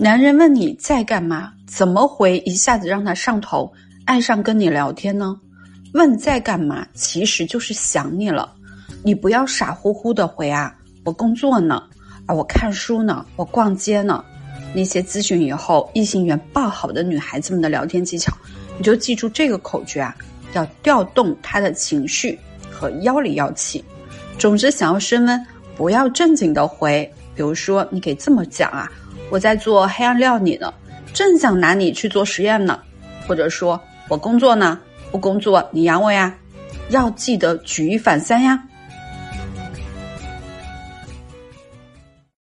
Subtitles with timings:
[0.00, 3.68] 男人问你在干嘛，怎么回一下子让他上头，
[4.04, 5.34] 爱上跟你聊天呢？
[5.92, 8.54] 问在干嘛，其实就是想你了。
[9.02, 10.72] 你不要傻乎乎的回啊，
[11.02, 11.82] 我工作呢，
[12.26, 14.24] 啊，我看书呢，我逛街呢。
[14.72, 18.32] 那些咨询以后异性缘爆好的女孩子们的聊天技巧，
[18.76, 20.14] 你就记住这个口诀啊，
[20.52, 22.38] 要调动她的情绪
[22.70, 23.84] 和妖里妖气。
[24.38, 25.46] 总之，想要升温，
[25.76, 27.12] 不要正经的回。
[27.38, 28.90] 比如说，你可以这么讲啊。
[29.30, 30.74] 我在做黑暗料理呢，
[31.14, 32.80] 正想拿你去做实验呢，
[33.28, 34.80] 或者说我工作呢，
[35.12, 36.34] 不工作你养我呀，
[36.88, 38.60] 要记得举一反三呀。